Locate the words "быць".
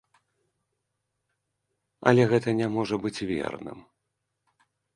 3.07-3.25